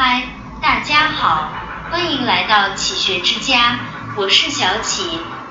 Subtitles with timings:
[0.00, 0.22] 嗨，
[0.62, 1.52] 大家好，
[1.90, 3.80] 欢迎来到启学之家，
[4.16, 5.02] 我是小启，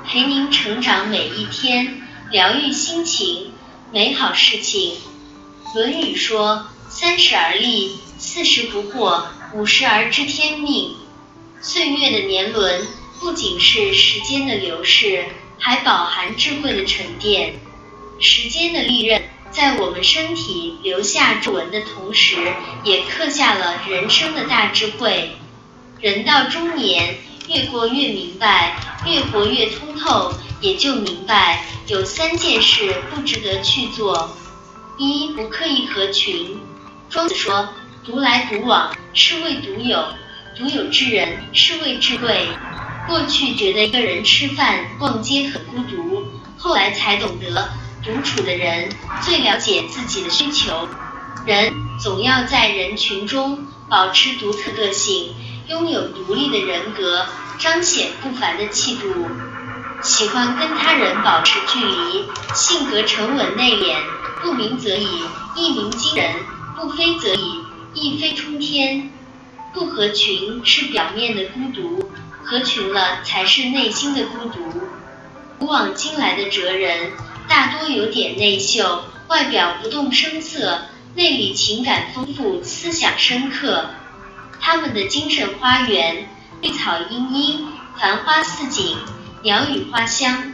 [0.06, 3.52] 陪您成长每一天，疗愈心情，
[3.92, 4.94] 美好事情。
[5.76, 10.96] 《论语》说：“三十而立，四十不惑，五十而知天命。”
[11.60, 12.88] 岁月的年轮
[13.20, 15.26] 不仅是时间的流逝，
[15.60, 17.56] 还饱含智慧的沉淀。
[18.22, 22.38] 时间的利刃在我们身体留下皱纹的同时，
[22.84, 25.32] 也刻下了人生的大智慧。
[26.00, 34.36] 人到中年，越过越明白，越活越通透，也就明白有三件事不值得去做。
[34.98, 36.60] 一不刻意合群。
[37.10, 37.70] 庄子说
[38.06, 40.04] ：“独来独往是谓独有，
[40.56, 42.48] 独有之人是谓智慧。”
[43.08, 47.70] 过去觉得一个人吃饭、逛街很孤独，后来才懂得，
[48.08, 48.90] 独处的人
[49.22, 50.88] 最了解自己的需求。
[51.46, 55.36] 人总要在人群中保持独特个性，
[55.68, 57.26] 拥有独立的人格，
[57.60, 59.28] 彰显不凡的气度。
[60.02, 63.98] 喜欢跟他人保持距离，性格沉稳内敛。
[64.42, 65.08] 不鸣则已，
[65.56, 66.32] 一鸣惊人；
[66.78, 69.12] 不飞则已，一飞冲天。
[69.74, 72.10] 不合群是表面的孤独，
[72.44, 74.82] 合群了才是内心的孤独。
[75.60, 77.12] 古往今来的哲人，
[77.48, 80.82] 大多有点内秀，外表不动声色，
[81.16, 83.90] 内里情感丰富，思想深刻。
[84.60, 86.30] 他们的精神花园，
[86.62, 87.68] 绿草茵茵，
[88.00, 88.98] 繁花似锦，
[89.44, 90.54] 鸟语花香，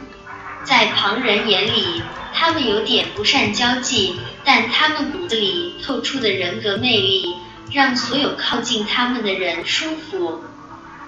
[0.64, 2.02] 在旁人眼里。
[2.36, 7.36] 他们有点不善交际，但他们骨子里透出的人格魅力，
[7.71, 10.44] 让所有靠近他们的人舒服。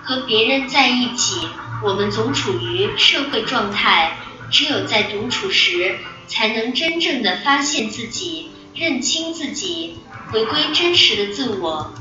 [0.04, 1.48] 和别人在一起，
[1.84, 4.16] 我们总处于社会状态，
[4.52, 9.98] 只有在独处时，才能真正的发现自己，认清自己，
[10.32, 11.94] 回归真实的自我。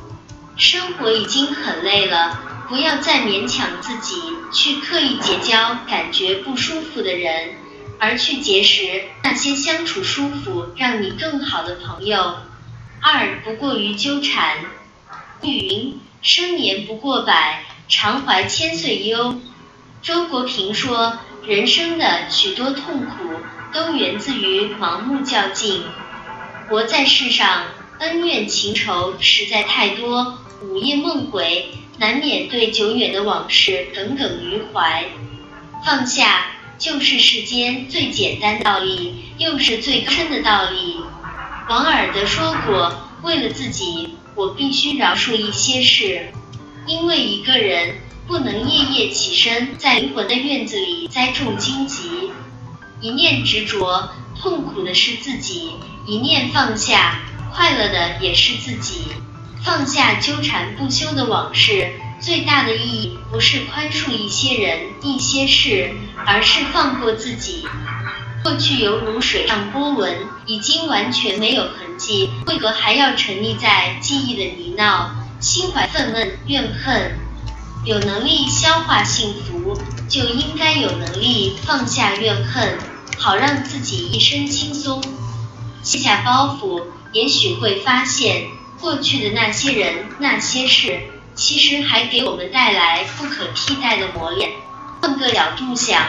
[0.57, 7.55] 生活已经很累了，不要再勉强自己去刻意结交感觉不舒服的人。
[8.01, 12.37] 而去结识那些相处舒服、让你更好的朋友。
[13.01, 14.59] 二不过于纠缠。
[15.43, 19.41] 云：生年不过百，常怀千岁忧。
[20.03, 23.13] 周国平说：人生的许多痛苦
[23.73, 25.83] 都源自于盲目较劲。
[26.69, 27.65] 活在世上，
[27.99, 31.69] 恩怨情仇实在太多，午夜梦回，
[31.99, 35.05] 难免对久远的往事耿耿于怀。
[35.85, 36.47] 放下。
[36.77, 40.97] 就是世间最简单的道理，又是最深的道理。
[41.69, 46.33] 王尔德说过：“为了自己，我必须饶恕一些事，
[46.85, 47.95] 因为一个人
[48.27, 52.31] 不能夜夜起身，在灵魂的院子里栽种荆棘。
[53.01, 55.73] 一念执着，痛苦的是自己；
[56.07, 57.21] 一念放下，
[57.53, 59.05] 快乐的也是自己。
[59.63, 65.91] 放下纠缠不休的往事。”最大的意义不是宽恕一些人、一些事，
[66.25, 67.67] 而是放过自己。
[68.43, 75.11] 过去犹如水上波纹，已经完全没有痕迹，为何还要沉溺在记忆的泥淖？
[75.41, 77.19] 心怀愤懑、怨恨，
[77.85, 79.79] 有能力消化幸福，
[80.09, 82.79] 就应该有能力放下怨恨，
[83.19, 85.03] 好让自己一生轻松。
[85.83, 88.47] 卸下包袱，也许会发现
[88.81, 90.99] 过去的那些人、那些事。
[91.35, 94.53] 其实还给我们带来不可替代的磨练。
[95.03, 96.07] 换个角度想，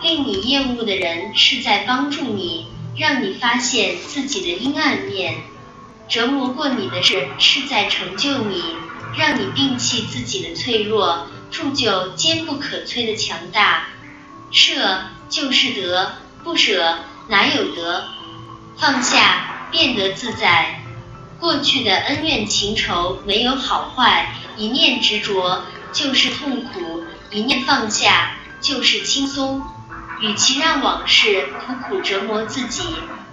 [0.00, 5.34] 令你厌恶的人是在帮助你，让你发现自己的阴暗面；
[6.08, 8.62] 折磨过你的事是在成就你，
[9.16, 13.88] 让你摒弃自己的脆弱，铸就坚不可摧的强大。
[14.50, 16.12] 舍就是得，
[16.44, 16.98] 不舍
[17.28, 18.04] 哪有得？
[18.76, 20.82] 放下，变得自在。
[21.40, 24.34] 过去的恩怨情仇没有好坏。
[24.56, 29.62] 一念执着就是痛苦，一念放下就是轻松。
[30.20, 32.82] 与其让往事苦苦折磨自己，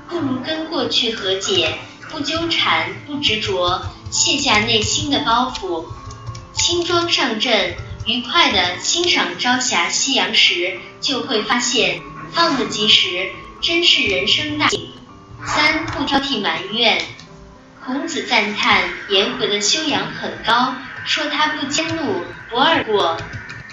[0.08, 1.80] 不如跟过去和解，
[2.12, 5.86] 不纠缠，不执着，卸下内心的包袱，
[6.54, 7.76] 轻装上阵，
[8.06, 13.32] 愉快的欣赏朝霞夕阳时，就会发现放得及时，
[13.62, 14.90] 真是人生大幸。
[15.46, 17.02] 三不挑剔埋怨。
[17.86, 20.74] 孔子赞叹颜回的修养很高。
[21.06, 23.16] 说他不迁怒，不贰过，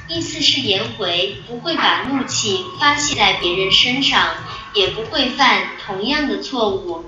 [0.07, 4.35] 意思是颜回不会把怒气发泄在别人身上，
[4.75, 7.07] 也不会犯同样的错误。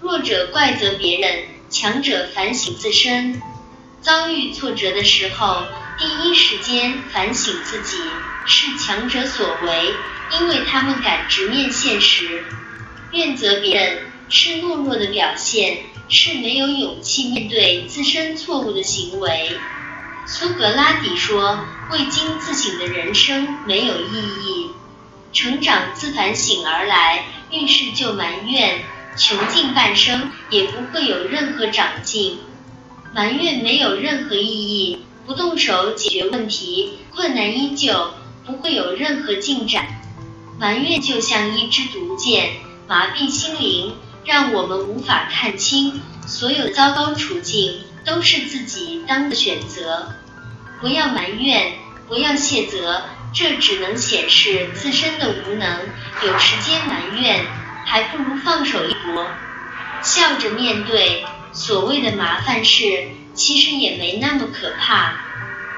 [0.00, 3.40] 弱者怪责别人，强者反省自身。
[4.02, 5.62] 遭遇挫折的时候，
[5.98, 7.96] 第一时间反省自己，
[8.44, 9.94] 是强者所为，
[10.38, 12.44] 因为他们敢直面现实。
[13.12, 13.98] 怨责别人，
[14.28, 19.56] 是懦弱的表现，是没有勇气面对自身错误的行为。
[20.26, 24.70] 苏格拉底说：“未经自省的人生没有意义。
[25.32, 28.84] 成长自反省而来，遇事就埋怨，
[29.16, 32.38] 穷尽半生也不会有任何长进。
[33.14, 38.14] 埋怨没有任何意义，不动手解决问题，困难依旧，
[38.46, 39.86] 不会有任何进展。
[40.58, 42.52] 埋怨就像一支毒箭，
[42.88, 43.94] 麻痹心灵。”
[44.24, 50.12] 让我们无法看清所有糟糕处境都是自己当的选择。
[50.80, 51.72] 不要埋怨，
[52.06, 53.02] 不要卸责，
[53.34, 55.80] 这只能显示自身的无能。
[56.24, 57.44] 有时间埋怨，
[57.84, 59.26] 还不如放手一搏，
[60.02, 61.24] 笑着面对。
[61.52, 65.14] 所谓的麻烦事，其实也没那么可怕。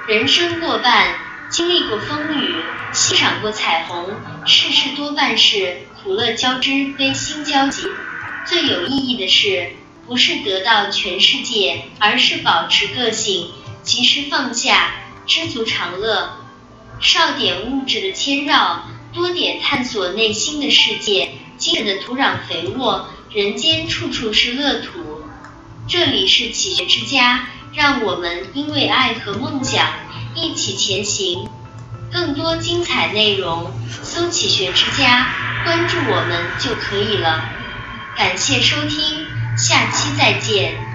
[0.06, 1.16] 人生过半，
[1.50, 2.54] 经历过风雨，
[2.92, 4.08] 欣赏过彩虹，
[4.46, 7.88] 世事多半是苦乐交织，悲心交集。
[8.46, 9.72] 最有意义的是，
[10.06, 13.50] 不是得到全世界，而是保持个性，
[13.82, 14.92] 及时放下，
[15.26, 16.38] 知足常乐。
[17.00, 21.32] 少点物质的牵绕，多点探索内心的世界。
[21.56, 25.22] 精神的土壤肥沃，人间处处是乐土。
[25.86, 29.86] 这里是启学之家，让我们因为爱和梦想
[30.34, 31.48] 一起前行。
[32.12, 33.72] 更多精彩内容，
[34.02, 35.28] 搜“启学之家”，
[35.64, 37.44] 关注我们就可以了。
[38.16, 39.26] 感谢收听，
[39.58, 40.93] 下期再见。